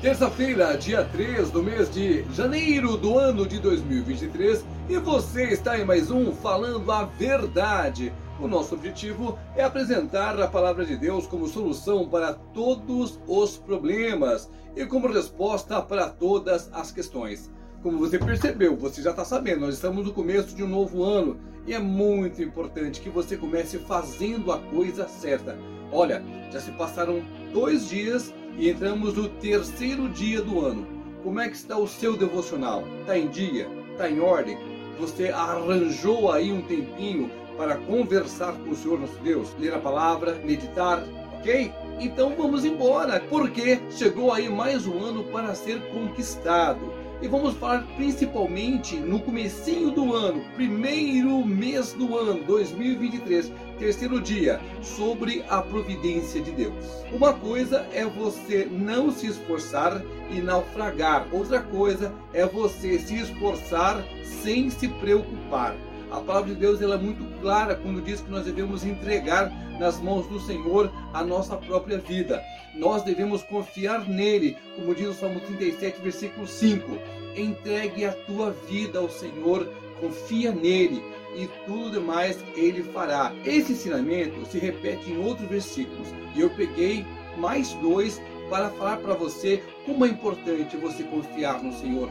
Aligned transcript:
Terça-feira, 0.00 0.78
dia 0.78 1.04
3 1.04 1.50
do 1.50 1.62
mês 1.62 1.92
de 1.92 2.24
janeiro 2.32 2.96
do 2.96 3.18
ano 3.18 3.46
de 3.46 3.58
2023, 3.58 4.64
e 4.88 4.96
você 4.96 5.48
está 5.48 5.78
em 5.78 5.84
mais 5.84 6.10
um 6.10 6.32
Falando 6.32 6.90
a 6.90 7.04
Verdade. 7.04 8.10
O 8.40 8.48
nosso 8.48 8.74
objetivo 8.74 9.38
é 9.54 9.62
apresentar 9.62 10.40
a 10.40 10.48
palavra 10.48 10.86
de 10.86 10.96
Deus 10.96 11.26
como 11.26 11.46
solução 11.46 12.08
para 12.08 12.32
todos 12.32 13.20
os 13.26 13.58
problemas 13.58 14.50
e 14.74 14.86
como 14.86 15.06
resposta 15.06 15.82
para 15.82 16.08
todas 16.08 16.70
as 16.72 16.90
questões. 16.90 17.52
Como 17.82 17.98
você 17.98 18.18
percebeu, 18.18 18.78
você 18.78 19.02
já 19.02 19.10
está 19.10 19.24
sabendo, 19.26 19.60
nós 19.60 19.74
estamos 19.74 20.06
no 20.06 20.14
começo 20.14 20.56
de 20.56 20.64
um 20.64 20.68
novo 20.68 21.04
ano 21.04 21.38
e 21.66 21.74
é 21.74 21.78
muito 21.78 22.42
importante 22.42 23.02
que 23.02 23.10
você 23.10 23.36
comece 23.36 23.76
fazendo 23.76 24.50
a 24.50 24.58
coisa 24.58 25.06
certa. 25.06 25.58
Olha, 25.92 26.22
já 26.52 26.60
se 26.60 26.70
passaram 26.72 27.22
dois 27.52 27.88
dias 27.88 28.32
e 28.56 28.70
entramos 28.70 29.14
no 29.14 29.28
terceiro 29.28 30.08
dia 30.08 30.40
do 30.40 30.64
ano. 30.64 30.86
Como 31.22 31.40
é 31.40 31.48
que 31.48 31.56
está 31.56 31.76
o 31.76 31.88
seu 31.88 32.16
devocional? 32.16 32.84
Está 33.00 33.18
em 33.18 33.28
dia? 33.28 33.68
Está 33.92 34.08
em 34.08 34.20
ordem? 34.20 34.56
Você 34.98 35.28
arranjou 35.28 36.30
aí 36.30 36.52
um 36.52 36.62
tempinho 36.62 37.30
para 37.56 37.76
conversar 37.76 38.52
com 38.52 38.70
o 38.70 38.76
Senhor 38.76 39.00
nosso 39.00 39.18
Deus, 39.22 39.54
ler 39.58 39.74
a 39.74 39.78
palavra, 39.78 40.34
meditar, 40.44 41.02
ok? 41.38 41.72
Então 41.98 42.34
vamos 42.36 42.64
embora, 42.64 43.20
porque 43.28 43.80
chegou 43.90 44.32
aí 44.32 44.48
mais 44.48 44.86
um 44.86 44.98
ano 45.04 45.24
para 45.24 45.54
ser 45.54 45.80
conquistado. 45.90 46.80
E 47.22 47.28
vamos 47.28 47.54
falar 47.56 47.86
principalmente 47.96 48.96
no 48.96 49.20
comecinho 49.20 49.90
do 49.90 50.14
ano, 50.14 50.42
primeiro 50.54 51.44
mês 51.44 51.92
do 51.92 52.16
ano 52.16 52.42
2023, 52.44 53.52
terceiro 53.78 54.18
dia, 54.22 54.58
sobre 54.80 55.44
a 55.50 55.60
providência 55.60 56.40
de 56.40 56.50
Deus. 56.50 57.04
Uma 57.12 57.34
coisa 57.34 57.86
é 57.92 58.06
você 58.06 58.66
não 58.70 59.10
se 59.10 59.26
esforçar 59.26 60.02
e 60.30 60.40
naufragar. 60.40 61.28
Outra 61.30 61.60
coisa 61.60 62.10
é 62.32 62.46
você 62.46 62.98
se 62.98 63.16
esforçar 63.16 64.02
sem 64.24 64.70
se 64.70 64.88
preocupar. 64.88 65.76
A 66.10 66.20
palavra 66.20 66.52
de 66.52 66.56
Deus 66.56 66.82
ela 66.82 66.96
é 66.96 66.98
muito 66.98 67.24
clara 67.40 67.76
quando 67.76 68.02
diz 68.02 68.20
que 68.20 68.30
nós 68.30 68.44
devemos 68.44 68.84
entregar 68.84 69.50
nas 69.78 70.00
mãos 70.00 70.26
do 70.26 70.40
Senhor 70.40 70.92
a 71.14 71.22
nossa 71.22 71.56
própria 71.56 71.98
vida. 71.98 72.42
Nós 72.74 73.02
devemos 73.02 73.42
confiar 73.44 74.08
nele, 74.08 74.56
como 74.76 74.94
diz 74.94 75.08
o 75.08 75.14
Salmo 75.14 75.40
37, 75.40 76.00
versículo 76.00 76.46
5. 76.46 76.98
Entregue 77.36 78.04
a 78.04 78.12
tua 78.12 78.50
vida 78.68 78.98
ao 78.98 79.08
Senhor, 79.08 79.68
confia 80.00 80.50
nele 80.50 81.02
e 81.36 81.48
tudo 81.64 81.92
demais 81.92 82.38
ele 82.56 82.82
fará. 82.82 83.32
Esse 83.44 83.72
ensinamento 83.72 84.44
se 84.46 84.58
repete 84.58 85.12
em 85.12 85.24
outros 85.24 85.48
versículos 85.48 86.08
e 86.34 86.40
eu 86.40 86.50
peguei 86.50 87.06
mais 87.36 87.72
dois 87.74 88.20
para 88.48 88.68
falar 88.70 88.96
para 88.96 89.14
você 89.14 89.62
como 89.86 90.04
é 90.04 90.08
importante 90.08 90.76
você 90.76 91.04
confiar 91.04 91.62
no 91.62 91.72
Senhor. 91.72 92.10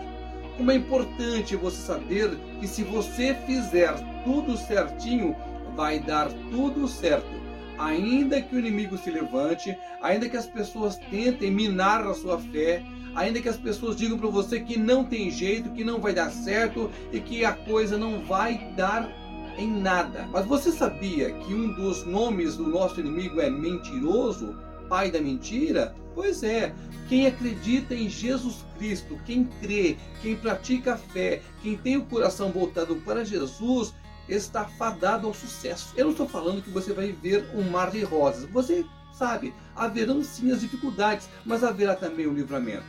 Como 0.60 0.72
é 0.72 0.76
importante 0.76 1.56
você 1.56 1.78
saber 1.78 2.38
que 2.60 2.68
se 2.68 2.84
você 2.84 3.34
fizer 3.46 3.94
tudo 4.26 4.58
certinho, 4.58 5.34
vai 5.74 6.02
dar 6.02 6.30
tudo 6.52 6.86
certo. 6.86 7.30
Ainda 7.78 8.42
que 8.42 8.54
o 8.54 8.60
inimigo 8.60 8.98
se 8.98 9.10
levante, 9.10 9.74
ainda 10.02 10.28
que 10.28 10.36
as 10.36 10.48
pessoas 10.48 10.98
tentem 11.10 11.50
minar 11.50 12.06
a 12.06 12.14
sua 12.14 12.38
fé, 12.38 12.84
ainda 13.16 13.40
que 13.40 13.48
as 13.48 13.56
pessoas 13.56 13.96
digam 13.96 14.18
para 14.20 14.28
você 14.28 14.60
que 14.60 14.78
não 14.78 15.06
tem 15.06 15.32
jeito, 15.32 15.72
que 15.72 15.86
não 15.86 16.02
vai 16.02 16.12
dar 16.12 16.30
certo 16.30 16.92
e 17.14 17.22
que 17.22 17.46
a 17.46 17.54
coisa 17.54 17.98
não 17.98 18.20
vai 18.26 18.74
dar 18.76 19.10
em 19.58 19.72
nada. 19.72 20.28
Mas 20.30 20.46
você 20.46 20.74
sabia 20.74 21.32
que 21.32 21.54
um 21.54 21.72
dos 21.72 22.06
nomes 22.06 22.58
do 22.58 22.68
nosso 22.68 23.00
inimigo 23.00 23.40
é 23.40 23.50
mentiroso? 23.50 24.58
Pai 24.90 25.10
da 25.10 25.22
mentira? 25.22 25.96
Pois 26.14 26.44
é, 26.44 26.74
quem 27.08 27.28
acredita 27.28 27.94
em 27.94 28.10
Jesus 28.10 28.66
Cristo, 28.78 29.18
quem 29.26 29.46
crê, 29.62 29.98
quem 30.22 30.36
pratica 30.36 30.96
a 30.96 30.98
fé, 30.98 31.42
quem 31.62 31.78
tem 31.78 31.96
o 31.96 32.06
coração 32.06 32.52
voltado 32.52 32.96
para 32.98 33.24
Jesus, 33.24 33.94
está 34.28 34.66
fadado 34.66 35.28
ao 35.28 35.34
sucesso. 35.34 35.94
Eu 35.96 36.06
não 36.06 36.12
estou 36.12 36.28
falando 36.28 36.62
que 36.62 36.70
você 36.70 36.92
vai 36.92 37.12
ver 37.12 37.50
um 37.56 37.70
mar 37.70 37.92
de 37.92 38.04
rosas. 38.04 38.50
Você 38.52 38.86
sabe, 39.14 39.54
haverão 39.76 40.24
sim 40.24 40.52
as 40.52 40.62
dificuldades, 40.62 41.30
mas 41.46 41.64
haverá 41.64 41.96
também 41.96 42.28
o 42.28 42.34
livramento. 42.34 42.84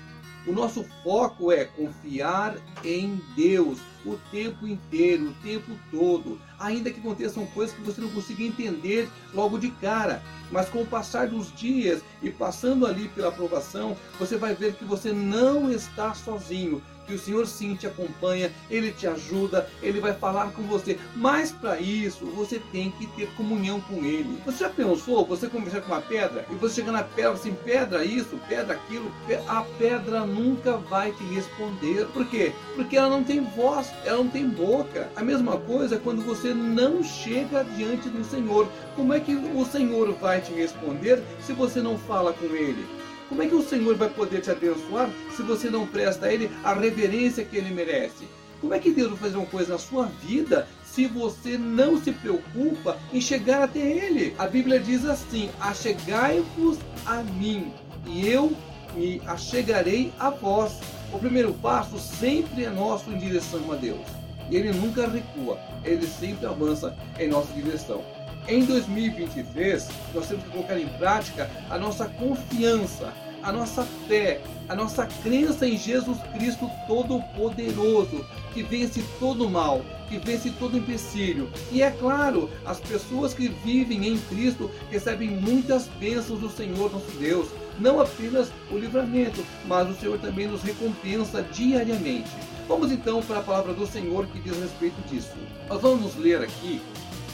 O 0.47 0.53
nosso 0.53 0.85
foco 1.03 1.53
é 1.53 1.65
confiar 1.65 2.57
em 2.85 3.21
Deus 3.37 3.79
o 4.05 4.19
tempo 4.31 4.67
inteiro, 4.67 5.31
o 5.31 5.35
tempo 5.43 5.73
todo, 5.91 6.39
ainda 6.59 6.91
que 6.91 7.01
aconteçam 7.01 7.47
coisas 7.47 7.75
que 7.75 7.83
você 7.83 8.01
não 8.01 8.09
consiga 8.11 8.43
entender 8.43 9.09
logo 9.35 9.59
de 9.59 9.71
cara. 9.71 10.23
Mas 10.51 10.69
com 10.69 10.83
o 10.83 10.87
passar 10.87 11.29
dos 11.29 11.55
dias 11.55 12.03
e 12.23 12.31
passando 12.31 12.87
ali 12.87 13.09
pela 13.09 13.29
aprovação, 13.29 13.97
você 14.19 14.37
vai 14.37 14.55
ver 14.55 14.75
que 14.75 14.85
você 14.85 15.13
não 15.13 15.71
está 15.71 16.13
sozinho, 16.13 16.83
que 17.11 17.15
o 17.15 17.19
Senhor 17.19 17.47
sim 17.47 17.75
te 17.75 17.87
acompanha, 17.87 18.53
Ele 18.71 18.93
te 18.93 19.07
ajuda, 19.07 19.69
Ele 19.83 20.01
vai 20.01 20.13
falar 20.13 20.53
com 20.53 20.63
você. 20.63 20.99
Mas 21.17 21.51
para 21.51 21.81
isso, 21.81 22.25
você 22.27 22.61
tem 22.71 22.91
que 22.93 23.07
ter 23.09 23.29
comunhão 23.35 23.81
com 23.81 24.05
Ele. 24.05 24.41
Você 24.47 24.59
já 24.59 24.71
pensou, 24.71 25.27
você 25.27 25.49
conversar 25.49 25.81
com 25.81 25.93
uma 25.93 26.01
pedra, 26.01 26.47
e 26.49 26.55
você 26.55 26.77
chegar 26.77 26.93
na 26.93 27.03
pedra 27.03 27.33
assim, 27.33 27.55
pedra 27.65 28.05
isso, 28.05 28.39
pedra 28.49 28.75
aquilo, 28.75 29.11
a 29.49 29.63
pedra 29.79 30.25
nunca 30.25 30.77
vai 30.77 31.11
te 31.13 31.25
responder. 31.25 32.07
Por 32.09 32.27
quê? 32.27 32.53
Porque 32.77 32.97
ela 32.97 33.09
não 33.09 33.25
tem 33.25 33.41
voz, 33.41 33.90
ela 34.05 34.19
não 34.19 34.29
tem 34.29 34.49
boca. 34.49 35.11
A 35.17 35.23
mesma 35.23 35.57
coisa 35.59 35.99
quando 35.99 36.23
você 36.25 36.55
não 36.55 37.03
chega 37.03 37.65
diante 37.77 38.09
do 38.09 38.25
Senhor. 38.25 38.69
Como 38.97 39.13
é 39.13 39.21
que 39.21 39.35
o 39.35 39.65
Senhor 39.65 40.13
vai 40.15 40.41
te 40.41 40.53
responder 40.53 41.23
se 41.41 41.53
você 41.53 41.81
não 41.81 41.99
fala 41.99 42.33
com 42.33 42.47
Ele? 42.47 42.85
Como 43.29 43.43
é 43.43 43.47
que 43.47 43.55
o 43.55 43.63
Senhor 43.63 43.95
vai 43.97 44.11
poder 44.11 44.41
te 44.41 44.51
abençoar 44.51 45.09
se 45.37 45.43
você 45.43 45.71
não 45.71 45.87
presta 45.87 46.27
a 46.27 46.33
Ele 46.33 46.51
a 46.65 46.75
reverência 46.75 47.45
que 47.45 47.57
Ele 47.57 47.73
merece? 47.73 48.27
Como 48.61 48.75
é 48.75 48.79
que 48.79 48.91
Deus 48.91 49.11
vai 49.11 49.19
fazer 49.19 49.37
uma 49.37 49.47
coisa 49.47 49.73
na 49.73 49.79
sua 49.79 50.07
vida 50.07 50.67
se 50.85 51.07
você 51.07 51.57
não 51.57 51.99
se 52.01 52.13
preocupa 52.13 52.99
em 53.13 53.21
chegar 53.21 53.63
até 53.63 53.79
Ele? 53.79 54.35
A 54.39 54.47
Bíblia 54.47 54.81
diz 54.81 55.05
assim: 55.07 55.49
Achegai-vos 55.61 56.79
a 57.07 57.23
mim, 57.23 57.73
e 58.07 58.29
eu 58.29 58.53
me 58.95 59.23
achegarei 59.27 60.13
a 60.19 60.31
vós. 60.31 60.79
O 61.13 61.19
primeiro 61.19 61.53
passo 61.55 61.99
sempre 61.99 62.65
é 62.65 62.71
nosso 62.71 63.11
em 63.11 63.19
direção 63.19 63.73
a 63.73 63.75
Deus. 63.75 64.07
E 64.49 64.57
Ele 64.57 64.73
nunca 64.73 65.09
recua, 65.09 65.59
Ele 65.85 66.07
sempre 66.07 66.47
avança 66.47 66.97
em 67.19 67.29
nossa 67.29 67.53
direção. 67.53 68.03
Em 68.47 68.65
2023, 68.65 69.89
nós 70.15 70.29
temos 70.29 70.45
que 70.45 70.51
colocar 70.51 70.79
em 70.79 70.89
prática 70.89 71.51
a 71.69 71.79
nossa 71.79 72.07
confiança, 72.07 73.13
a 73.43 73.53
nossa 73.53 73.85
fé, 74.07 74.41
a 74.69 74.75
nossa 74.75 75.07
crença 75.07 75.67
em 75.67 75.77
Jesus 75.77 76.19
Cristo 76.35 76.71
Todo-Poderoso, 76.87 78.25
que 78.53 78.63
vence 78.63 79.03
todo 79.19 79.51
mal, 79.51 79.83
que 80.09 80.19
vence 80.19 80.51
todo 80.59 80.79
empecilho. 80.79 81.51
E 81.73 81.83
é 81.83 81.91
claro, 81.91 82.49
as 82.65 82.79
pessoas 82.79 83.35
que 83.35 83.49
vivem 83.49 84.07
em 84.07 84.19
Cristo 84.19 84.71
recebem 84.91 85.29
muitas 85.29 85.89
bênçãos 85.99 86.41
do 86.41 86.51
Senhor 86.51 86.91
nosso 86.93 87.11
Deus. 87.19 87.49
Não 87.81 87.99
apenas 87.99 88.53
o 88.71 88.77
livramento, 88.77 89.43
mas 89.67 89.89
o 89.89 89.95
Senhor 89.95 90.19
também 90.19 90.47
nos 90.47 90.63
recompensa 90.63 91.43
diariamente. 91.43 92.31
Vamos 92.69 92.93
então 92.93 93.23
para 93.23 93.39
a 93.39 93.43
palavra 93.43 93.73
do 93.73 93.87
Senhor 93.87 94.27
que 94.27 94.39
diz 94.39 94.57
respeito 94.59 95.01
disso. 95.09 95.33
Nós 95.67 95.81
vamos 95.81 96.15
ler 96.17 96.43
aqui 96.43 96.81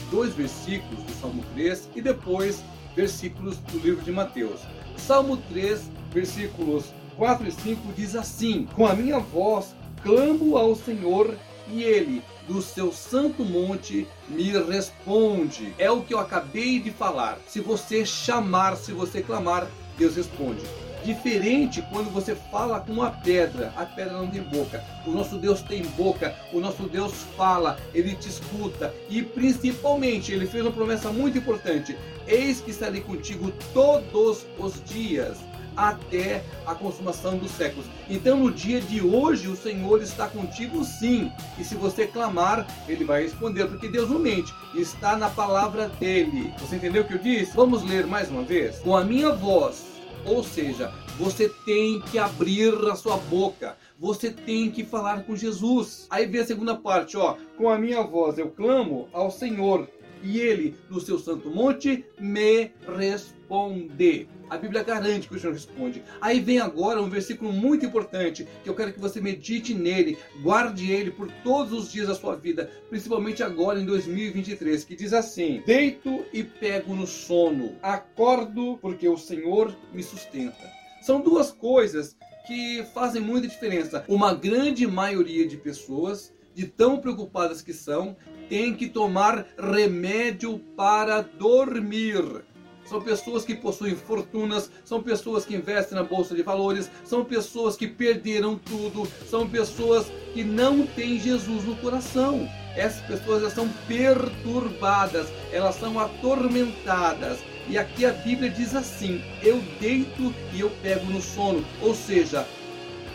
dois 0.09 0.33
versículos 0.33 1.03
do 1.03 1.11
Salmo 1.19 1.43
3 1.53 1.89
e 1.95 2.01
depois 2.01 2.63
versículos 2.95 3.57
do 3.57 3.77
livro 3.77 4.03
de 4.03 4.11
Mateus. 4.11 4.61
Salmo 4.95 5.35
3, 5.49 5.91
versículos 6.13 6.85
4 7.17 7.47
e 7.47 7.51
5 7.51 7.93
diz 7.93 8.15
assim: 8.15 8.67
Com 8.73 8.87
a 8.87 8.93
minha 8.93 9.19
voz 9.19 9.75
clamo 10.01 10.57
ao 10.57 10.75
Senhor 10.75 11.35
e 11.69 11.83
ele 11.83 12.23
do 12.47 12.61
seu 12.61 12.93
santo 12.93 13.43
monte 13.43 14.07
me 14.29 14.51
responde. 14.51 15.73
É 15.77 15.91
o 15.91 16.01
que 16.01 16.13
eu 16.13 16.19
acabei 16.19 16.79
de 16.79 16.91
falar. 16.91 17.37
Se 17.47 17.59
você 17.59 18.05
chamar, 18.05 18.77
se 18.77 18.93
você 18.93 19.21
clamar, 19.21 19.67
Deus 19.97 20.15
responde. 20.15 20.61
Diferente 21.03 21.81
quando 21.91 22.11
você 22.11 22.35
fala 22.35 22.79
com 22.79 22.91
uma 22.91 23.11
pedra, 23.11 23.71
a 23.77 23.85
pedra 23.85 24.13
não 24.13 24.27
tem 24.27 24.41
boca. 24.41 24.83
O 25.05 25.11
nosso 25.11 25.37
Deus 25.37 25.61
tem 25.61 25.83
boca, 25.83 26.35
o 26.51 26.59
nosso 26.59 26.83
Deus 26.83 27.13
fala, 27.37 27.77
ele 27.93 28.15
te 28.15 28.27
escuta 28.27 28.93
e 29.09 29.21
principalmente 29.21 30.33
ele 30.33 30.45
fez 30.45 30.63
uma 30.65 30.71
promessa 30.71 31.09
muito 31.11 31.37
importante: 31.37 31.97
Eis 32.27 32.59
que 32.59 32.71
estarei 32.71 33.01
contigo 33.01 33.53
todos 33.73 34.45
os 34.57 34.83
dias 34.83 35.37
até 35.77 36.43
a 36.65 36.73
consumação 36.73 37.37
dos 37.37 37.51
séculos. 37.51 37.85
Então, 38.09 38.37
no 38.37 38.51
dia 38.51 38.81
de 38.81 39.01
hoje, 39.01 39.47
o 39.47 39.55
Senhor 39.55 40.01
está 40.01 40.27
contigo 40.27 40.83
sim. 40.83 41.31
E 41.57 41.63
se 41.63 41.75
você 41.75 42.07
clamar, 42.07 42.65
ele 42.89 43.05
vai 43.05 43.21
responder, 43.21 43.67
porque 43.67 43.87
Deus 43.87 44.09
não 44.09 44.19
mente, 44.19 44.51
está 44.73 45.15
na 45.15 45.29
palavra 45.29 45.87
dele. 45.87 46.51
Você 46.59 46.77
entendeu 46.77 47.03
o 47.03 47.05
que 47.05 47.13
eu 47.13 47.19
disse? 47.19 47.55
Vamos 47.55 47.83
ler 47.83 48.07
mais 48.07 48.29
uma 48.29 48.43
vez? 48.43 48.79
Com 48.79 48.97
a 48.97 49.03
minha 49.03 49.31
voz 49.31 49.97
ou 50.27 50.43
seja, 50.43 50.91
você 51.17 51.49
tem 51.65 52.01
que 52.01 52.19
abrir 52.19 52.73
a 52.91 52.95
sua 52.95 53.15
boca. 53.15 53.77
Você 53.97 54.29
tem 54.29 54.69
que 54.69 54.83
falar 54.83 55.23
com 55.23 55.35
Jesus. 55.35 56.05
Aí 56.09 56.25
vem 56.25 56.41
a 56.41 56.45
segunda 56.45 56.75
parte, 56.75 57.17
ó. 57.17 57.37
Com 57.57 57.69
a 57.69 57.77
minha 57.77 58.03
voz 58.03 58.37
eu 58.37 58.49
clamo 58.49 59.07
ao 59.13 59.31
Senhor 59.31 59.87
e 60.23 60.39
ele, 60.39 60.75
no 60.89 60.99
seu 60.99 61.19
santo 61.19 61.49
monte, 61.49 62.05
me 62.19 62.71
responde. 62.97 64.27
A 64.49 64.57
Bíblia 64.57 64.83
garante 64.83 65.27
que 65.27 65.35
o 65.35 65.39
Senhor 65.39 65.53
responde. 65.53 66.03
Aí 66.21 66.39
vem 66.39 66.59
agora 66.59 67.01
um 67.01 67.09
versículo 67.09 67.51
muito 67.51 67.85
importante, 67.85 68.47
que 68.63 68.69
eu 68.69 68.75
quero 68.75 68.93
que 68.93 68.99
você 68.99 69.19
medite 69.19 69.73
nele, 69.73 70.17
guarde 70.41 70.91
ele 70.91 71.11
por 71.11 71.29
todos 71.43 71.73
os 71.73 71.91
dias 71.91 72.07
da 72.07 72.15
sua 72.15 72.35
vida, 72.35 72.71
principalmente 72.89 73.43
agora 73.43 73.79
em 73.79 73.85
2023, 73.85 74.83
que 74.83 74.95
diz 74.95 75.13
assim: 75.13 75.61
Deito 75.65 76.25
e 76.31 76.43
pego 76.43 76.95
no 76.95 77.05
sono, 77.05 77.75
acordo 77.81 78.77
porque 78.81 79.07
o 79.07 79.17
Senhor 79.17 79.75
me 79.93 80.03
sustenta. 80.03 80.71
São 81.01 81.21
duas 81.21 81.51
coisas 81.51 82.17
que 82.47 82.83
fazem 82.93 83.21
muita 83.21 83.47
diferença. 83.47 84.05
Uma 84.07 84.33
grande 84.33 84.87
maioria 84.87 85.45
de 85.45 85.57
pessoas, 85.57 86.33
de 86.55 86.65
tão 86.65 86.99
preocupadas 86.99 87.61
que 87.61 87.73
são, 87.73 88.15
tem 88.49 88.73
que 88.73 88.87
tomar 88.87 89.45
remédio 89.57 90.59
para 90.75 91.21
dormir. 91.21 92.43
São 92.85 93.01
pessoas 93.01 93.43
que 93.43 93.53
possuem 93.53 93.95
fortunas, 93.95 94.71
são 94.85 95.03
pessoas 95.03 95.45
que 95.45 95.55
investem 95.55 95.97
na 95.97 96.05
bolsa 96.05 96.33
de 96.33 96.41
valores, 96.41 96.89
são 97.03 97.25
pessoas 97.25 97.75
que 97.75 97.85
perderam 97.85 98.57
tudo, 98.57 99.05
são 99.29 99.47
pessoas 99.47 100.09
que 100.33 100.41
não 100.43 100.87
têm 100.87 101.19
Jesus 101.19 101.65
no 101.65 101.75
coração. 101.75 102.47
Essas 102.77 103.01
pessoas 103.05 103.41
já 103.41 103.49
são 103.49 103.67
perturbadas, 103.87 105.27
elas 105.51 105.75
são 105.75 105.99
atormentadas. 105.99 107.39
E 107.67 107.77
aqui 107.77 108.05
a 108.05 108.13
Bíblia 108.13 108.49
diz 108.49 108.73
assim: 108.73 109.21
eu 109.43 109.61
deito 109.81 110.33
e 110.53 110.61
eu 110.61 110.69
pego 110.81 111.11
no 111.11 111.21
sono. 111.21 111.65
Ou 111.81 111.93
seja, 111.93 112.47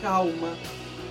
calma, 0.02 0.54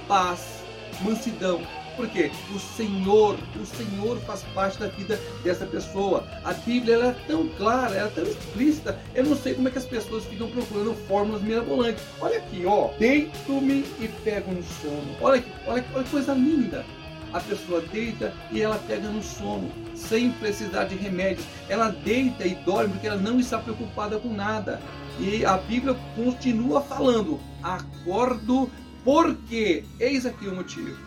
paz, 0.08 0.62
mansidão. 1.02 1.62
Porque 1.96 2.32
o 2.54 2.60
Senhor, 2.60 3.38
o 3.60 3.66
Senhor 3.66 4.18
faz 4.22 4.44
parte 4.54 4.80
da 4.80 4.88
vida 4.88 5.20
dessa 5.44 5.66
pessoa. 5.66 6.26
A 6.44 6.54
Bíblia 6.54 6.96
ela 6.96 7.08
é 7.08 7.16
tão 7.28 7.48
clara, 7.50 7.96
ela 7.96 8.08
é 8.08 8.12
tão 8.12 8.24
explícita. 8.24 9.00
Eu 9.14 9.26
não 9.26 9.36
sei 9.36 9.54
como 9.54 9.68
é 9.68 9.72
que 9.72 9.78
as 9.78 9.86
pessoas 9.86 10.26
ficam 10.26 10.50
procurando 10.50 10.96
fórmulas 11.08 11.42
mirabolantes. 11.42 12.04
Olha 12.20 12.38
aqui, 12.38 12.66
ó. 12.66 12.90
Deito-me 12.98 13.86
e 14.00 14.10
pego 14.24 14.52
no 14.52 14.64
sono. 14.64 15.16
Olha 15.22 15.40
aqui, 15.40 15.52
olha, 15.68 15.86
olha 15.94 16.04
que 16.04 16.12
coisa 16.12 16.34
linda 16.34 16.86
a 17.34 17.40
pessoa 17.40 17.82
deita 17.82 18.34
e 18.52 18.62
ela 18.62 18.78
pega 18.88 19.08
no 19.08 19.24
sono, 19.24 19.72
sem 19.96 20.32
precisar 20.32 20.86
de 20.86 20.96
remédios. 20.96 21.46
Ela 21.70 21.90
deita 21.90 22.46
e 22.46 22.56
dorme 22.56 22.94
porque 22.94 23.08
ela 23.08 23.18
não 23.18 23.40
está 23.40 23.58
preocupada 23.58 24.20
com 24.20 24.34
nada. 24.34 24.82
E 25.20 25.46
a 25.46 25.58
Bíblia 25.58 25.96
continua 26.16 26.82
falando: 26.82 27.40
acordo 27.64 28.70
porque, 29.04 29.84
eis 30.00 30.26
aqui 30.26 30.48
o 30.48 30.56
motivo, 30.56 30.98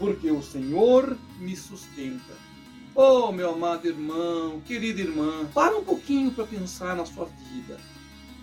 porque 0.00 0.30
o 0.30 0.42
Senhor 0.42 1.14
me 1.38 1.54
sustenta. 1.54 2.32
Oh, 2.94 3.30
meu 3.30 3.50
amado 3.50 3.86
irmão, 3.86 4.60
querida 4.66 5.00
irmã, 5.00 5.44
para 5.54 5.76
um 5.76 5.84
pouquinho 5.84 6.30
para 6.32 6.46
pensar 6.46 6.96
na 6.96 7.04
sua 7.04 7.26
vida. 7.26 7.78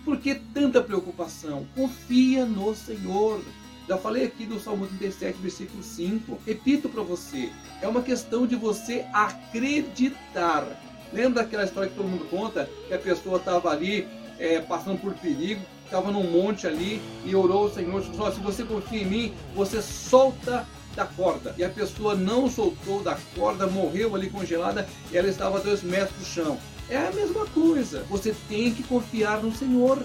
Por 0.04 0.18
que 0.18 0.36
tanta 0.36 0.80
preocupação? 0.80 1.66
Confia 1.74 2.46
no 2.46 2.74
Senhor. 2.74 3.42
Já 3.88 3.98
falei 3.98 4.24
aqui 4.24 4.46
do 4.46 4.60
Salmo 4.60 4.86
37, 4.86 5.38
versículo 5.38 5.82
5. 5.82 6.38
Repito 6.46 6.88
para 6.88 7.02
você, 7.02 7.50
é 7.82 7.88
uma 7.88 8.02
questão 8.02 8.46
de 8.46 8.54
você 8.54 9.04
acreditar. 9.12 10.64
Lembra 11.12 11.42
daquela 11.42 11.64
história 11.64 11.90
que 11.90 11.96
todo 11.96 12.08
mundo 12.08 12.26
conta? 12.30 12.70
Que 12.86 12.94
a 12.94 12.98
pessoa 12.98 13.38
estava 13.38 13.70
ali 13.70 14.06
é, 14.38 14.60
passando 14.60 15.00
por 15.00 15.12
perigo, 15.14 15.60
estava 15.88 16.12
num 16.12 16.30
monte 16.30 16.66
ali 16.66 17.00
e 17.24 17.34
orou 17.34 17.64
ao 17.64 17.70
Senhor, 17.70 18.00
disse, 18.00 18.12
se 18.12 18.40
você 18.40 18.62
confia 18.64 19.02
em 19.02 19.06
mim, 19.06 19.34
você 19.54 19.82
solta 19.82 20.66
da 20.94 21.04
corda. 21.04 21.54
E 21.56 21.64
a 21.64 21.68
pessoa 21.68 22.14
não 22.14 22.50
soltou 22.50 23.02
da 23.02 23.16
corda, 23.34 23.66
morreu 23.66 24.14
ali 24.14 24.30
congelada 24.30 24.88
e 25.10 25.16
ela 25.16 25.28
estava 25.28 25.58
a 25.58 25.60
dois 25.60 25.82
metros 25.82 26.18
do 26.18 26.24
chão. 26.24 26.58
É 26.88 26.96
a 26.96 27.12
mesma 27.12 27.46
coisa. 27.46 28.04
Você 28.08 28.34
tem 28.48 28.72
que 28.72 28.82
confiar 28.82 29.42
no 29.42 29.54
Senhor 29.54 29.98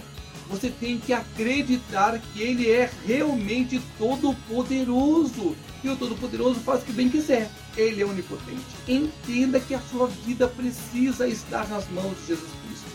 você 0.50 0.70
tem 0.70 1.00
que 1.00 1.14
acreditar 1.14 2.20
que 2.20 2.42
ele 2.42 2.70
é 2.70 2.90
realmente 3.06 3.82
todo-poderoso. 3.98 5.56
E 5.84 5.90
o 5.90 5.96
Todo-Poderoso 5.96 6.60
faz 6.62 6.82
o 6.82 6.86
que 6.86 6.94
bem 6.94 7.10
quiser. 7.10 7.50
Ele 7.76 8.02
é 8.02 8.06
onipotente. 8.06 8.62
Entenda 8.88 9.60
que 9.60 9.74
a 9.74 9.80
sua 9.80 10.08
vida 10.08 10.48
precisa 10.48 11.28
estar 11.28 11.68
nas 11.68 11.90
mãos 11.90 12.16
de 12.20 12.28
Jesus 12.28 12.50
Cristo. 12.66 12.86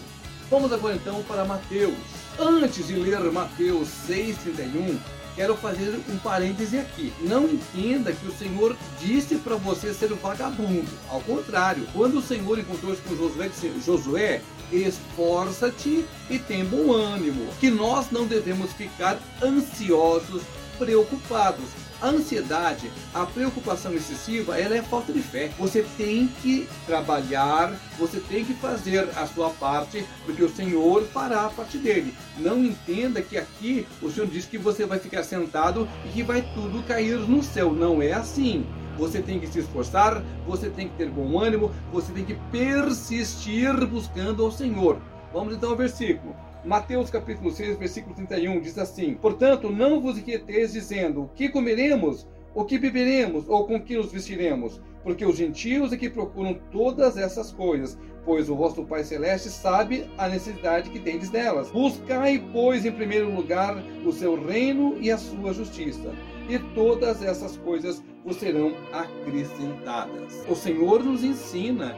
Vamos 0.50 0.72
agora 0.72 0.94
então 0.94 1.22
para 1.24 1.44
Mateus. 1.44 1.94
Antes 2.40 2.86
de 2.86 2.94
ler 2.94 3.18
Mateus 3.32 3.88
6,31, 4.08 4.96
quero 5.34 5.56
fazer 5.56 5.98
um 6.08 6.16
parêntese 6.18 6.78
aqui. 6.78 7.12
Não 7.22 7.48
entenda 7.48 8.12
que 8.12 8.26
o 8.28 8.32
Senhor 8.32 8.76
disse 9.00 9.34
para 9.36 9.56
você 9.56 9.92
ser 9.92 10.12
vagabundo. 10.14 10.88
Ao 11.08 11.20
contrário, 11.20 11.84
quando 11.92 12.18
o 12.18 12.22
Senhor 12.22 12.56
encontrou-se 12.56 13.02
com 13.02 13.16
Josué, 13.16 13.48
disse, 13.48 13.72
Josué, 13.84 14.40
esforça-te 14.70 16.04
e 16.30 16.38
tem 16.38 16.64
bom 16.64 16.92
ânimo, 16.92 17.52
que 17.58 17.70
nós 17.70 18.12
não 18.12 18.24
devemos 18.24 18.72
ficar 18.72 19.18
ansiosos, 19.42 20.42
preocupados. 20.78 21.87
A 22.00 22.08
ansiedade, 22.08 22.90
a 23.12 23.26
preocupação 23.26 23.92
excessiva, 23.92 24.58
ela 24.58 24.76
é 24.76 24.82
falta 24.82 25.12
de 25.12 25.20
fé. 25.20 25.50
Você 25.58 25.84
tem 25.96 26.28
que 26.40 26.68
trabalhar, 26.86 27.74
você 27.98 28.20
tem 28.20 28.44
que 28.44 28.54
fazer 28.54 29.08
a 29.16 29.26
sua 29.26 29.50
parte, 29.50 30.06
porque 30.24 30.44
o 30.44 30.48
Senhor 30.48 31.02
fará 31.06 31.46
a 31.46 31.50
parte 31.50 31.76
dele. 31.76 32.14
Não 32.38 32.64
entenda 32.64 33.20
que 33.20 33.36
aqui 33.36 33.86
o 34.00 34.10
Senhor 34.10 34.28
diz 34.28 34.44
que 34.44 34.56
você 34.56 34.86
vai 34.86 35.00
ficar 35.00 35.24
sentado 35.24 35.88
e 36.04 36.08
que 36.10 36.22
vai 36.22 36.42
tudo 36.54 36.86
cair 36.86 37.18
no 37.18 37.42
céu. 37.42 37.72
Não 37.72 38.00
é 38.00 38.12
assim 38.12 38.64
você 38.98 39.22
tem 39.22 39.38
que 39.38 39.46
se 39.46 39.60
esforçar, 39.60 40.22
você 40.44 40.68
tem 40.68 40.88
que 40.88 40.96
ter 40.96 41.08
bom 41.08 41.38
ânimo, 41.38 41.70
você 41.92 42.12
tem 42.12 42.24
que 42.24 42.34
persistir 42.50 43.86
buscando 43.86 44.44
ao 44.44 44.50
Senhor. 44.50 45.00
Vamos 45.32 45.54
então 45.54 45.70
ao 45.70 45.76
versículo. 45.76 46.34
Mateus 46.68 47.08
capítulo 47.08 47.50
6, 47.50 47.78
versículo 47.78 48.14
31 48.14 48.60
diz 48.60 48.76
assim: 48.76 49.14
Portanto, 49.14 49.70
não 49.70 50.02
vos 50.02 50.18
inquieteis 50.18 50.74
dizendo: 50.74 51.22
o 51.22 51.28
que 51.28 51.48
comeremos, 51.48 52.28
o 52.54 52.62
que 52.62 52.78
beberemos, 52.78 53.48
ou 53.48 53.66
com 53.66 53.80
que 53.80 53.96
nos 53.96 54.12
vestiremos? 54.12 54.78
Porque 55.02 55.24
os 55.24 55.38
gentios 55.38 55.94
é 55.94 55.96
que 55.96 56.10
procuram 56.10 56.60
todas 56.70 57.16
essas 57.16 57.50
coisas, 57.50 57.98
pois 58.22 58.50
o 58.50 58.54
vosso 58.54 58.84
Pai 58.84 59.02
Celeste 59.02 59.48
sabe 59.48 60.10
a 60.18 60.28
necessidade 60.28 60.90
que 60.90 60.98
tendes 60.98 61.30
delas. 61.30 61.70
Buscai, 61.70 62.46
pois, 62.52 62.84
em 62.84 62.92
primeiro 62.92 63.34
lugar 63.34 63.82
o 64.04 64.12
seu 64.12 64.38
reino 64.38 64.98
e 65.00 65.10
a 65.10 65.16
sua 65.16 65.54
justiça, 65.54 66.14
e 66.50 66.58
todas 66.74 67.22
essas 67.22 67.56
coisas 67.56 68.04
vos 68.22 68.36
serão 68.36 68.74
acrescentadas. 68.92 70.44
O 70.46 70.54
Senhor 70.54 71.02
nos 71.02 71.24
ensina 71.24 71.96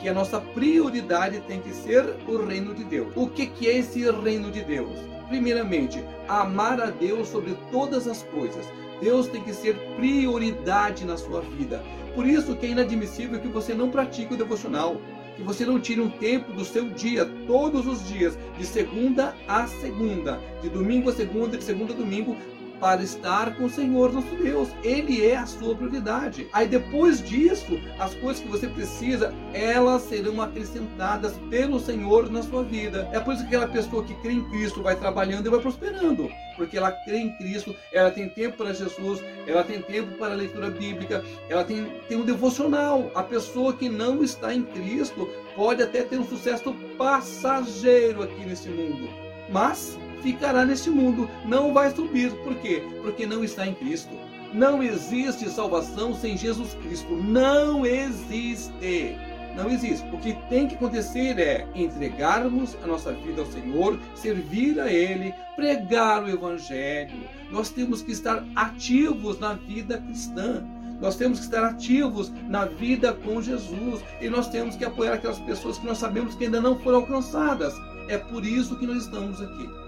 que 0.00 0.08
a 0.08 0.14
nossa 0.14 0.40
prioridade 0.40 1.40
tem 1.40 1.60
que 1.60 1.72
ser 1.72 2.16
o 2.26 2.44
reino 2.44 2.74
de 2.74 2.84
Deus. 2.84 3.12
O 3.14 3.28
que, 3.28 3.46
que 3.46 3.68
é 3.68 3.78
esse 3.78 4.10
reino 4.10 4.50
de 4.50 4.62
Deus? 4.62 4.98
Primeiramente, 5.28 6.02
amar 6.26 6.80
a 6.80 6.86
Deus 6.86 7.28
sobre 7.28 7.56
todas 7.70 8.08
as 8.08 8.22
coisas. 8.22 8.66
Deus 9.00 9.28
tem 9.28 9.42
que 9.42 9.52
ser 9.52 9.76
prioridade 9.96 11.04
na 11.04 11.16
sua 11.16 11.40
vida. 11.40 11.82
Por 12.14 12.26
isso 12.26 12.56
que 12.56 12.66
é 12.66 12.70
inadmissível 12.70 13.40
que 13.40 13.48
você 13.48 13.72
não 13.74 13.90
pratique 13.90 14.34
o 14.34 14.36
devocional, 14.36 15.00
que 15.36 15.42
você 15.42 15.64
não 15.64 15.78
tire 15.78 16.00
um 16.00 16.10
tempo 16.10 16.52
do 16.52 16.64
seu 16.64 16.88
dia, 16.90 17.24
todos 17.46 17.86
os 17.86 18.06
dias, 18.06 18.38
de 18.58 18.66
segunda 18.66 19.34
a 19.46 19.66
segunda, 19.66 20.40
de 20.60 20.68
domingo 20.68 21.10
a 21.10 21.12
segunda, 21.14 21.56
de 21.56 21.64
segunda 21.64 21.92
a 21.92 21.96
domingo, 21.96 22.36
para 22.80 23.02
estar 23.02 23.54
com 23.56 23.64
o 23.64 23.70
Senhor 23.70 24.12
nosso 24.12 24.34
Deus. 24.36 24.70
Ele 24.82 25.26
é 25.26 25.36
a 25.36 25.46
sua 25.46 25.74
prioridade. 25.74 26.48
Aí 26.52 26.66
depois 26.66 27.22
disso, 27.22 27.78
as 27.98 28.14
coisas 28.14 28.42
que 28.42 28.48
você 28.48 28.66
precisa, 28.66 29.32
elas 29.52 30.02
serão 30.02 30.40
acrescentadas 30.40 31.34
pelo 31.50 31.78
Senhor 31.78 32.30
na 32.30 32.42
sua 32.42 32.64
vida. 32.64 33.08
É 33.12 33.20
por 33.20 33.34
isso 33.34 33.42
que 33.42 33.54
aquela 33.54 33.68
pessoa 33.68 34.02
que 34.02 34.14
crê 34.14 34.32
em 34.32 34.48
Cristo 34.50 34.82
vai 34.82 34.96
trabalhando 34.96 35.46
e 35.46 35.50
vai 35.50 35.60
prosperando. 35.60 36.30
Porque 36.56 36.76
ela 36.76 36.92
crê 36.92 37.18
em 37.18 37.36
Cristo, 37.36 37.74
ela 37.92 38.10
tem 38.10 38.28
tempo 38.28 38.56
para 38.56 38.72
Jesus, 38.72 39.22
ela 39.46 39.62
tem 39.62 39.80
tempo 39.82 40.16
para 40.18 40.32
a 40.32 40.36
leitura 40.36 40.70
bíblica, 40.70 41.24
ela 41.48 41.64
tem, 41.64 41.84
tem 42.08 42.18
um 42.18 42.24
devocional. 42.24 43.10
A 43.14 43.22
pessoa 43.22 43.72
que 43.72 43.88
não 43.88 44.22
está 44.22 44.54
em 44.54 44.62
Cristo 44.62 45.28
pode 45.54 45.82
até 45.82 46.02
ter 46.02 46.18
um 46.18 46.26
sucesso 46.26 46.74
passageiro 46.96 48.22
aqui 48.22 48.44
nesse 48.44 48.68
mundo. 48.68 49.08
Mas 49.50 49.98
ficará 50.22 50.64
neste 50.64 50.90
mundo, 50.90 51.28
não 51.44 51.72
vai 51.72 51.90
subir. 51.90 52.30
Por 52.42 52.54
quê? 52.56 52.82
Porque 53.02 53.26
não 53.26 53.42
está 53.44 53.66
em 53.66 53.74
Cristo. 53.74 54.14
Não 54.52 54.82
existe 54.82 55.48
salvação 55.48 56.14
sem 56.14 56.36
Jesus 56.36 56.74
Cristo. 56.82 57.14
Não 57.14 57.86
existe. 57.86 59.16
Não 59.56 59.68
existe. 59.68 60.06
O 60.12 60.18
que 60.18 60.32
tem 60.48 60.66
que 60.66 60.74
acontecer 60.74 61.38
é 61.38 61.66
entregarmos 61.74 62.76
a 62.82 62.86
nossa 62.86 63.12
vida 63.12 63.42
ao 63.42 63.46
Senhor, 63.46 63.98
servir 64.14 64.80
a 64.80 64.90
Ele, 64.90 65.34
pregar 65.56 66.24
o 66.24 66.28
Evangelho. 66.28 67.28
Nós 67.50 67.70
temos 67.70 68.02
que 68.02 68.12
estar 68.12 68.44
ativos 68.54 69.38
na 69.38 69.54
vida 69.54 69.98
cristã. 69.98 70.64
Nós 71.00 71.16
temos 71.16 71.38
que 71.38 71.44
estar 71.46 71.64
ativos 71.64 72.30
na 72.48 72.66
vida 72.66 73.12
com 73.12 73.40
Jesus. 73.40 74.02
E 74.20 74.28
nós 74.28 74.48
temos 74.48 74.76
que 74.76 74.84
apoiar 74.84 75.14
aquelas 75.14 75.38
pessoas 75.40 75.78
que 75.78 75.86
nós 75.86 75.98
sabemos 75.98 76.34
que 76.34 76.44
ainda 76.44 76.60
não 76.60 76.78
foram 76.78 76.98
alcançadas. 76.98 77.74
É 78.08 78.18
por 78.18 78.44
isso 78.44 78.76
que 78.78 78.86
nós 78.86 79.04
estamos 79.04 79.40
aqui. 79.40 79.79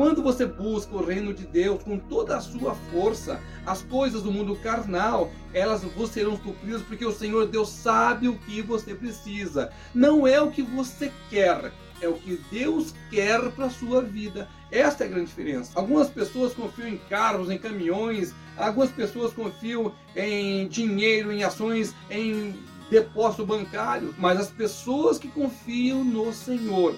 Quando 0.00 0.22
você 0.22 0.46
busca 0.46 0.96
o 0.96 1.04
reino 1.04 1.34
de 1.34 1.46
Deus 1.46 1.82
com 1.82 1.98
toda 1.98 2.34
a 2.34 2.40
sua 2.40 2.74
força, 2.90 3.38
as 3.66 3.82
coisas 3.82 4.22
do 4.22 4.32
mundo 4.32 4.56
carnal, 4.56 5.30
elas 5.52 5.84
vos 5.84 6.08
serão 6.08 6.38
supridas 6.38 6.80
porque 6.80 7.04
o 7.04 7.12
Senhor 7.12 7.46
Deus 7.46 7.68
sabe 7.68 8.26
o 8.26 8.38
que 8.38 8.62
você 8.62 8.94
precisa. 8.94 9.70
Não 9.94 10.26
é 10.26 10.40
o 10.40 10.50
que 10.50 10.62
você 10.62 11.12
quer, 11.28 11.70
é 12.00 12.08
o 12.08 12.14
que 12.14 12.40
Deus 12.50 12.94
quer 13.10 13.50
para 13.50 13.66
a 13.66 13.70
sua 13.70 14.00
vida. 14.00 14.48
Esta 14.72 15.04
é 15.04 15.06
a 15.06 15.10
grande 15.10 15.26
diferença. 15.26 15.72
Algumas 15.74 16.08
pessoas 16.08 16.54
confiam 16.54 16.88
em 16.88 16.96
carros, 17.10 17.50
em 17.50 17.58
caminhões, 17.58 18.34
algumas 18.56 18.90
pessoas 18.90 19.34
confiam 19.34 19.92
em 20.16 20.66
dinheiro, 20.66 21.30
em 21.30 21.44
ações, 21.44 21.94
em 22.08 22.54
depósito 22.90 23.44
bancário, 23.44 24.14
mas 24.16 24.40
as 24.40 24.48
pessoas 24.48 25.18
que 25.18 25.28
confiam 25.28 26.02
no 26.02 26.32
Senhor 26.32 26.96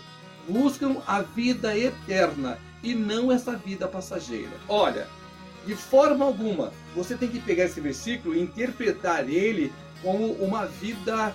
buscam 0.48 0.98
a 1.04 1.20
vida 1.20 1.76
eterna 1.76 2.58
e 2.82 2.94
não 2.94 3.30
essa 3.30 3.56
vida 3.56 3.86
passageira. 3.86 4.52
Olha, 4.68 5.06
de 5.66 5.74
forma 5.74 6.24
alguma, 6.24 6.72
você 6.94 7.16
tem 7.16 7.28
que 7.28 7.40
pegar 7.40 7.64
esse 7.64 7.80
versículo 7.80 8.34
e 8.34 8.40
interpretar 8.40 9.28
ele 9.28 9.72
como 10.02 10.32
uma 10.32 10.66
vida 10.66 11.34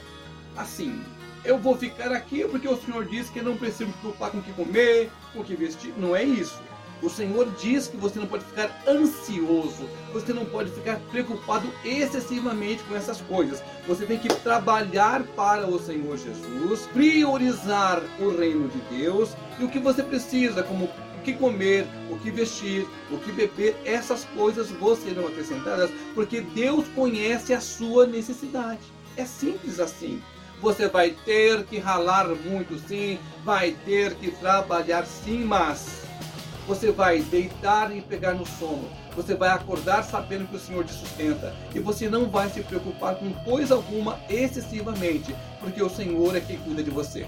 assim. 0.56 1.02
Eu 1.46 1.58
vou 1.58 1.78
ficar 1.78 2.12
aqui 2.12 2.46
porque 2.46 2.68
o 2.68 2.78
Senhor 2.78 3.06
disse 3.06 3.32
que 3.32 3.42
não 3.42 3.56
preciso 3.56 3.88
me 3.88 3.94
preocupar 3.94 4.32
com 4.32 4.40
o 4.40 4.44
que 4.44 4.52
comer, 4.52 5.10
com 5.34 5.40
o 5.40 5.44
que 5.44 5.56
vestir. 5.56 5.94
Não 5.98 6.16
é 6.16 6.24
isso. 6.24 6.62
O 7.02 7.10
Senhor 7.10 7.48
diz 7.60 7.88
que 7.88 7.96
você 7.96 8.20
não 8.20 8.26
pode 8.26 8.44
ficar 8.44 8.72
ansioso, 8.88 9.88
você 10.12 10.34
não 10.34 10.46
pode 10.46 10.72
ficar 10.72 11.00
preocupado 11.12 11.72
excessivamente 11.86 12.84
com 12.84 12.96
essas 12.96 13.22
coisas. 13.22 13.62
Você 13.88 14.06
tem 14.06 14.18
que 14.18 14.28
trabalhar 14.28 15.24
para 15.36 15.68
o 15.68 15.80
Senhor 15.80 16.18
Jesus, 16.18 16.88
priorizar 16.94 18.02
o 18.20 18.36
reino 18.36 18.68
de 18.68 18.80
Deus 18.98 19.30
e 19.60 19.64
o 19.64 19.70
que 19.70 19.78
você 19.78 20.02
precisa, 20.02 20.64
como 20.64 20.90
que 21.28 21.34
comer, 21.34 21.86
o 22.10 22.18
que 22.18 22.32
vestir, 22.32 22.88
o 23.12 23.18
que 23.18 23.34
beber, 23.34 23.76
essas 23.84 24.24
coisas 24.34 24.72
vão 24.72 24.96
serão 24.96 25.28
acrescentadas, 25.28 25.92
porque 26.16 26.40
Deus 26.40 26.88
conhece 26.96 27.54
a 27.54 27.60
sua 27.60 28.08
necessidade. 28.08 28.80
É 29.18 29.26
simples 29.26 29.78
assim. 29.78 30.22
Você 30.62 30.88
vai 30.88 31.10
ter 31.26 31.66
que 31.66 31.80
ralar 31.80 32.30
muito, 32.30 32.80
sim, 32.88 33.20
vai 33.44 33.72
ter 33.86 34.16
que 34.16 34.32
trabalhar, 34.32 35.06
sim, 35.06 35.44
mas 35.44 36.04
você 36.66 36.92
vai 36.92 37.20
deitar 37.20 37.94
e 37.94 38.00
pegar 38.00 38.34
no 38.34 38.46
sono. 38.46 38.90
Você 39.14 39.36
vai 39.36 39.50
acordar 39.50 40.04
sabendo 40.04 40.48
que 40.48 40.56
o 40.56 40.60
Senhor 40.60 40.86
te 40.86 40.94
sustenta. 40.94 41.54
E 41.76 41.80
você 41.80 42.10
não 42.10 42.30
vai 42.30 42.50
se 42.50 42.62
preocupar 42.62 43.16
com 43.16 43.34
coisa 43.34 43.76
alguma 43.76 44.18
excessivamente, 44.30 45.36
porque 45.60 45.84
o 45.84 45.90
Senhor 45.90 46.38
é 46.38 46.40
quem 46.40 46.58
cuida 46.58 46.82
de 46.82 46.90
você. 46.90 47.26